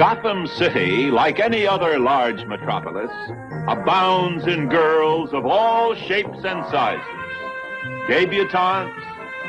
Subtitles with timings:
[0.00, 3.10] Gotham City, like any other large metropolis,
[3.68, 7.04] abounds in girls of all shapes and sizes.
[8.08, 8.94] Debutantes,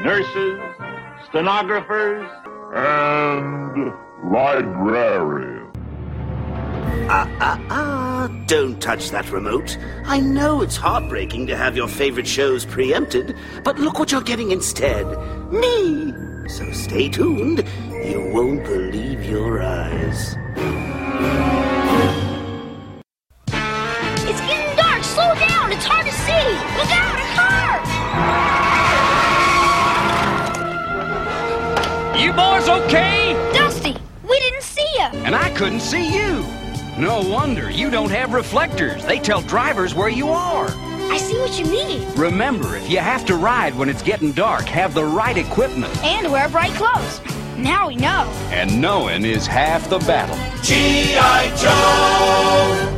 [0.04, 0.60] nurses,
[1.30, 2.30] stenographers,
[2.76, 3.94] and
[4.30, 5.74] librarians.
[7.10, 9.78] Ah, ah, ah, don't touch that remote.
[10.06, 14.52] I know it's heartbreaking to have your favorite shows preempted, but look what you're getting
[14.52, 15.06] instead.
[15.50, 16.14] Me!
[16.50, 17.66] So stay tuned.
[18.12, 20.36] You won't believe your eyes.
[24.28, 25.02] It's getting dark.
[25.02, 25.72] Slow down.
[25.72, 26.44] It's hard to see.
[26.76, 27.80] Look out, a car!
[32.20, 33.32] You boys okay?
[33.54, 33.96] Dusty,
[34.28, 35.08] we didn't see you.
[35.24, 36.46] And I couldn't see you.
[36.98, 39.06] No wonder you don't have reflectors.
[39.06, 40.68] They tell drivers where you are.
[41.10, 42.06] I see what you mean.
[42.16, 45.98] Remember, if you have to ride when it's getting dark, have the right equipment.
[46.04, 47.22] And wear bright clothes.
[47.62, 48.24] Now we know.
[48.50, 50.36] And knowing is half the battle.
[50.64, 51.56] G.I.
[51.58, 52.98] Joe!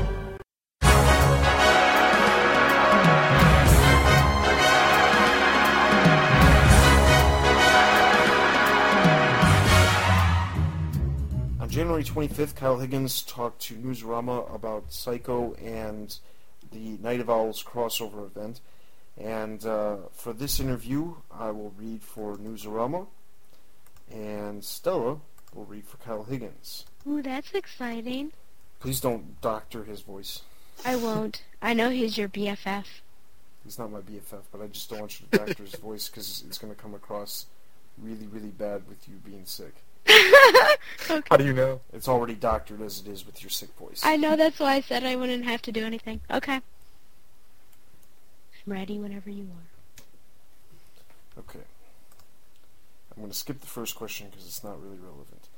[11.59, 16.17] On January 25th, Kyle Higgins talked to Newsarama about Saiko and
[16.71, 18.61] the Night of Owls crossover event.
[19.17, 23.07] And uh, for this interview, I will read for Newsarama,
[24.11, 25.17] and Stella
[25.53, 26.85] will read for Kyle Higgins.
[27.07, 28.31] Ooh, that's exciting.
[28.79, 30.41] Please don't doctor his voice.
[30.85, 31.43] I won't.
[31.61, 32.85] I know he's your BFF.
[33.63, 36.43] He's not my BFF, but I just don't want you to doctor his voice because
[36.45, 37.45] it's going to come across
[37.97, 39.73] really, really bad with you being sick.
[41.09, 41.21] okay.
[41.29, 41.79] How do you know?
[41.93, 44.01] It's already doctored as it is with your sick voice.
[44.03, 46.19] I know that's why I said I wouldn't have to do anything.
[46.29, 46.55] Okay.
[46.55, 46.61] I'm
[48.65, 51.39] ready whenever you are.
[51.39, 51.65] Okay.
[53.15, 55.49] I'm going to skip the first question because it's not really relevant.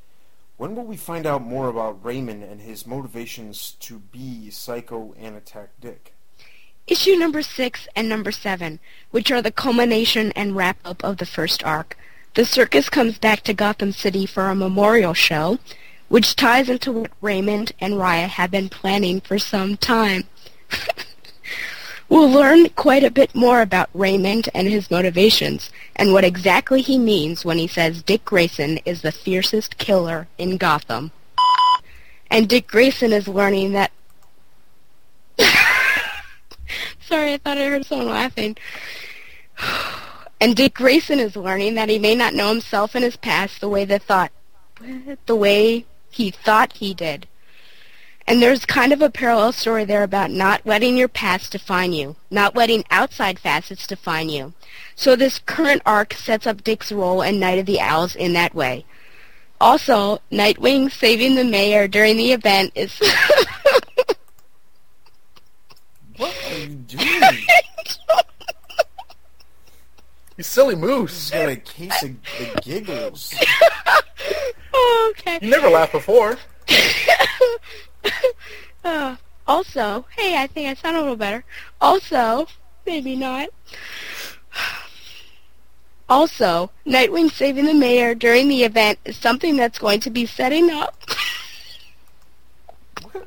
[0.58, 5.36] When will we find out more about Raymond and his motivations to be Saiko and
[5.36, 6.14] attack Dick?
[6.88, 8.80] Issue number six and number seven,
[9.12, 11.97] which are the culmination and wrap-up of the first arc.
[12.35, 15.57] The circus comes back to Gotham City for a memorial show,
[16.09, 20.25] which ties into what Raymond and Raya have been planning for some time.
[22.10, 26.98] we'll learn quite a bit more about Raymond and his motivations, and what exactly he
[26.98, 31.12] means when he says Dick Grayson is the fiercest killer in Gotham.
[32.30, 33.92] And Dick Grayson is learning that...
[37.08, 38.58] Sorry, I thought I heard someone laughing.
[40.42, 43.70] And Dick Grayson is learning that he may not know himself and his past the
[43.70, 44.34] way they thought,
[45.28, 47.26] the way he thought he did.
[48.28, 52.16] And there's kind of a parallel story there about not letting your past define you,
[52.31, 54.53] not letting outside facets define you.
[54.96, 58.56] So this current arc sets up Dick's role in Night of the Owls in that
[58.56, 58.86] way.
[59.62, 63.00] Also, Nightwing saving the mayor during the event is...
[66.18, 67.22] what are you doing?
[70.38, 71.31] You silly moose.
[71.31, 73.34] He's got a case of the giggles.
[74.74, 75.40] oh, okay.
[75.42, 76.38] You never laughed before.
[78.85, 79.16] Uh,
[79.47, 81.44] also, hey, I think I sound a little better.
[81.81, 82.47] Also,
[82.85, 83.50] maybe not.
[86.07, 90.69] Also, Nightwing saving the mayor during the event is something that's going to be setting
[90.69, 90.95] up.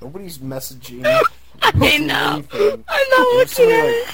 [0.00, 1.02] Nobody's messaging.
[1.02, 1.20] Me.
[1.62, 2.44] I know.
[2.86, 4.06] I'm not looking at it.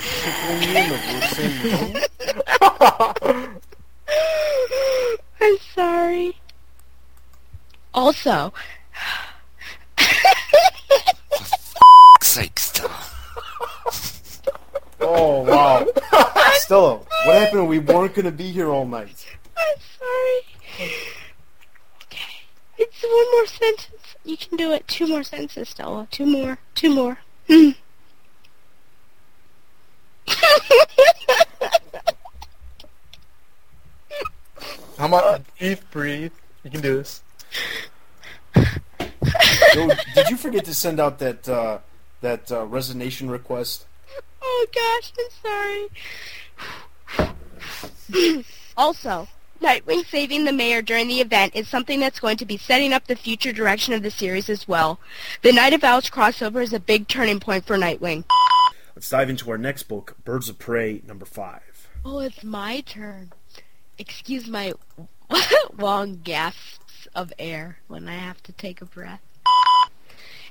[5.43, 6.35] I'm sorry.
[7.93, 8.55] Also,
[12.23, 12.97] sake, Stella.
[15.01, 15.85] Oh wow,
[16.73, 17.69] Stella, what happened?
[17.69, 19.27] We weren't gonna be here all night.
[19.59, 20.41] I'm sorry.
[22.05, 22.47] Okay,
[22.79, 24.17] it's one more sentence.
[24.25, 24.89] You can do it.
[24.89, 26.09] Two more sentences, Stella.
[26.11, 26.57] Two more.
[26.75, 27.19] Two more.
[27.47, 27.73] Hmm.
[34.97, 36.33] How about breathe, breathe?
[36.65, 37.23] You can do this.
[39.75, 41.81] Yo, did you forget to send out that uh,
[42.23, 43.85] that uh, resignation request?
[44.41, 45.89] Oh gosh, I'm sorry.
[48.77, 49.29] Also,
[49.61, 53.07] Nightwing saving the mayor during the event is something that's going to be setting up
[53.07, 54.99] the future direction of the series as well.
[55.43, 58.25] The Night of Owls crossover is a big turning point for Nightwing.
[58.97, 61.89] Let's dive into our next book, Birds of Prey, number five.
[62.05, 63.33] Oh, it's my turn.
[63.99, 64.73] Excuse my
[65.79, 69.21] long gasps of air when I have to take a breath.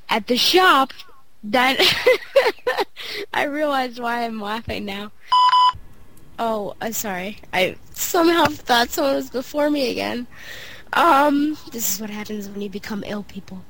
[0.10, 0.94] At the shop,
[1.48, 1.78] Din-
[3.34, 5.12] I realized why I'm laughing now.
[6.44, 7.38] Oh, I'm sorry.
[7.54, 10.26] I somehow thought someone was before me again.
[10.94, 13.62] Um, this is what happens when you become ill, people.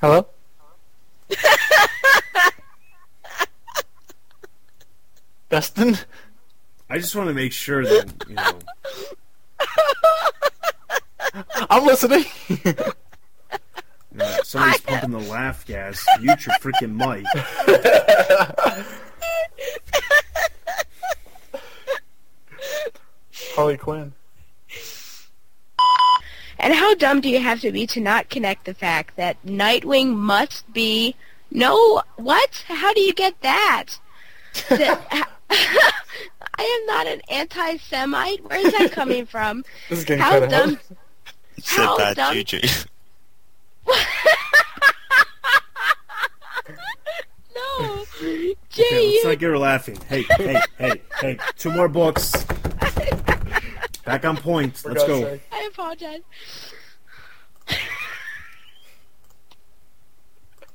[0.00, 0.26] Hello?
[5.48, 5.98] Dustin?
[6.88, 8.58] I just want to make sure that you know.
[11.70, 12.24] I'm listening.
[12.48, 12.74] you
[14.14, 16.04] know, somebody's pumping the laugh gas.
[16.20, 17.24] Mute your freaking mic.
[23.60, 24.14] Harley Quinn.
[26.58, 30.14] And how dumb do you have to be to not connect the fact that Nightwing
[30.14, 31.14] must be
[31.50, 32.64] no what?
[32.68, 33.86] How do you get that?
[34.70, 35.02] that
[35.50, 38.42] I am not an anti-Semite.
[38.48, 39.62] Where is that coming from?
[39.90, 40.70] This is getting how cut dumb?
[40.70, 40.96] out.
[41.62, 42.60] Said How bad dumb- juju.
[47.54, 49.98] No, Okay, let's you not get her laughing.
[50.08, 51.38] Hey, hey, hey, hey!
[51.56, 52.32] Two more books.
[54.10, 54.76] Back on point.
[54.76, 55.22] For Let's God's go.
[55.22, 55.42] sake.
[55.52, 56.22] I apologize.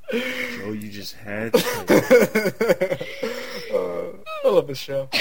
[0.09, 1.51] Joe, you just had.
[1.51, 1.59] To.
[3.73, 4.05] uh,
[4.45, 5.09] I love this show.
[5.11, 5.19] We're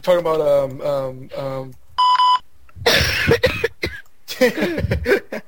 [0.00, 1.74] talking about um um um.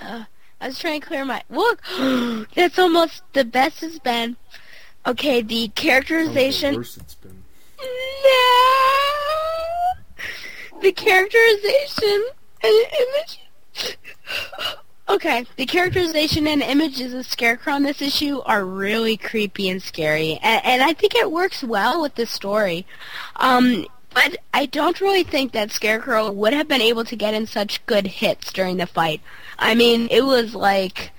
[0.00, 0.22] Uh,
[0.60, 1.82] I was trying to clear my look.
[2.54, 4.36] That's almost the best it's been.
[5.04, 6.74] Okay, the characterization.
[6.74, 7.30] the
[8.28, 8.88] characterization.
[9.42, 10.74] worst it's been.
[10.74, 10.80] No!
[10.80, 12.24] The characterization
[12.62, 13.40] and image.
[15.10, 20.38] Okay, the characterization and images of Scarecrow in this issue are really creepy and scary,
[20.42, 22.86] and, and I think it works well with the story.
[23.36, 27.46] Um, but I don't really think that Scarecrow would have been able to get in
[27.46, 29.22] such good hits during the fight.
[29.58, 31.12] I mean, it was like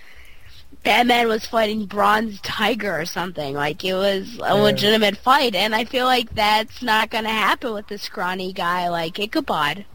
[0.84, 3.54] Batman was fighting Bronze Tiger or something.
[3.54, 4.54] Like it was a Yeah.
[4.54, 9.20] legitimate fight, and I feel like that's not gonna happen with this scrawny guy like
[9.20, 9.86] Ichabod.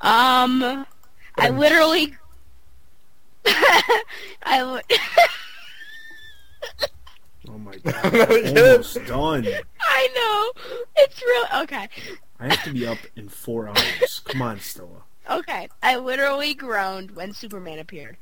[0.00, 0.86] Um,
[1.36, 2.14] I literally,
[3.46, 4.62] I.
[4.62, 4.82] Li-
[7.48, 8.14] Oh my god!
[8.14, 9.46] Almost done.
[9.80, 10.52] I know
[10.98, 11.62] it's real.
[11.62, 11.88] Okay,
[12.38, 14.20] I have to be up in four hours.
[14.26, 15.02] Come on, Stella.
[15.28, 15.68] okay.
[15.82, 18.18] I literally groaned when Superman appeared.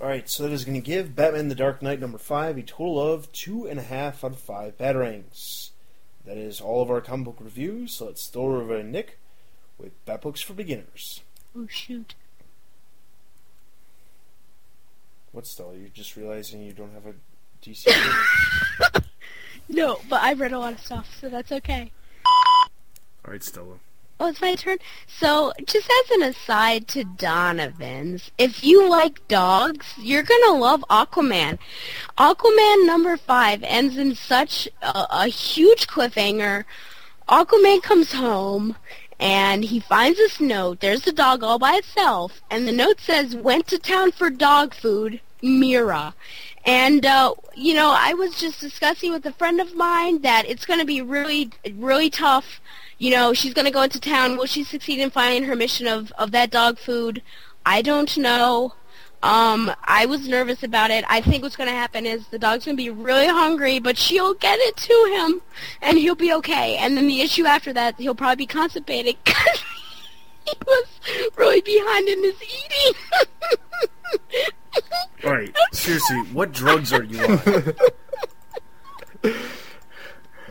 [0.00, 3.00] Alright, so that is going to give Batman the Dark Knight number 5 a total
[3.00, 5.70] of 2.5 out of 5 Batarangs.
[6.24, 9.18] That is all of our comic book reviews, so let's throw over to Nick
[9.76, 11.22] with Bat Books for Beginners.
[11.56, 12.14] Oh shoot.
[15.32, 15.74] What, Stella?
[15.74, 17.14] You're just realizing you don't have a
[17.62, 17.86] DC?
[19.68, 21.92] No, but I've read a lot of stuff, so that's okay.
[23.24, 23.74] Alright, Stella.
[24.20, 24.78] Oh, it's my turn.
[25.06, 31.58] So, just as an aside to Donovan's, if you like dogs, you're gonna love Aquaman.
[32.18, 36.64] Aquaman number five ends in such a, a huge cliffhanger.
[37.28, 38.74] Aquaman comes home
[39.20, 40.80] and he finds this note.
[40.80, 44.74] There's the dog all by itself, and the note says, "Went to town for dog
[44.74, 46.14] food, Mera."
[46.64, 50.66] And uh, you know, I was just discussing with a friend of mine that it's
[50.66, 52.60] going to be really, really tough.
[52.98, 54.36] You know, she's going to go into town.
[54.36, 57.22] Will she succeed in finding her mission of of that dog food?
[57.64, 58.74] I don't know.
[59.22, 61.04] Um, I was nervous about it.
[61.08, 63.98] I think what's going to happen is the dog's going to be really hungry, but
[63.98, 65.42] she'll get it to him,
[65.82, 66.76] and he'll be okay.
[66.76, 69.64] And then the issue after that, he'll probably be constipated because
[70.44, 70.86] he was
[71.36, 72.94] really behind in his eating.
[75.24, 77.40] Alright, seriously, what drugs are you on?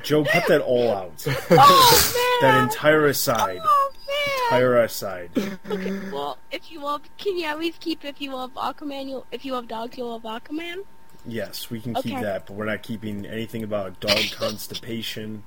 [0.04, 1.26] Joe, cut that all out.
[1.52, 2.27] oh man!
[2.42, 3.60] That entire aside.
[3.64, 4.44] oh man!
[4.60, 5.32] Entire aside.
[5.70, 9.10] Okay, well, if you love, can you at least keep if you love Aquaman?
[9.10, 10.84] You, if you love dogs, you'll love Aquaman.
[11.26, 12.22] Yes, we can keep Okay.
[12.24, 15.44] that, but we're not keeping anything about dog constipation,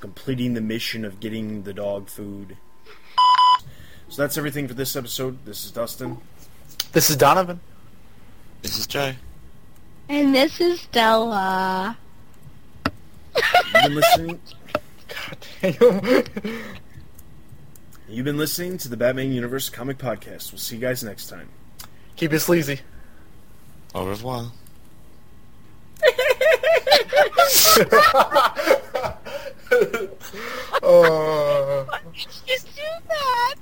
[0.00, 2.56] completing the mission of getting the dog food.
[4.08, 5.44] So that's everything for this episode.
[5.44, 6.18] This is Dustin.
[6.92, 7.60] This is Donovan.
[8.62, 9.16] This is Jay.
[10.08, 11.96] And this is Stella.
[12.86, 14.40] You've been listening.
[15.60, 16.00] Damn.
[18.08, 20.52] You've been listening to the Batman Universe Comic Podcast.
[20.52, 21.48] We'll see you guys next time.
[22.16, 22.80] Keep it sleazy.
[23.94, 24.50] Au revoir.
[30.82, 33.54] Uh, Why did you do that?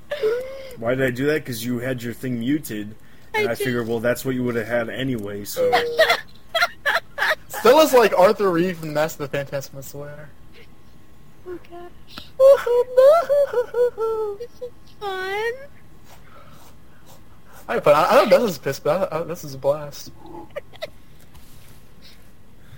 [0.78, 1.44] Why did I do that?
[1.44, 2.94] Because you had your thing muted,
[3.34, 5.44] and I I, figured, well, that's what you would have had anyway.
[5.44, 5.70] So
[7.48, 10.30] Stella's like Arthur Reed from Master of the Fantastic Slayer.
[11.50, 12.26] Oh gosh.
[14.38, 15.52] This is fun.
[17.66, 17.94] I had fun.
[17.94, 20.12] I, I know this is pissed, but I, I, this is a blast.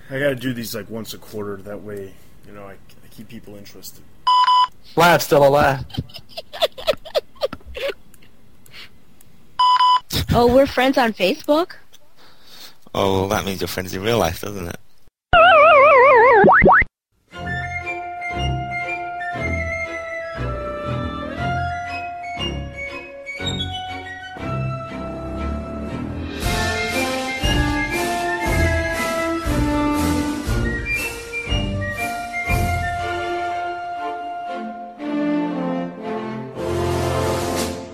[0.09, 1.57] I gotta do these like once a quarter.
[1.57, 2.15] That way,
[2.47, 4.05] you know, I, I keep people interested.
[4.97, 5.85] Laugh, Stella, laugh.
[10.33, 11.73] Oh, we're friends on Facebook?
[12.95, 14.79] Oh, well, that means you're friends in real life, doesn't it?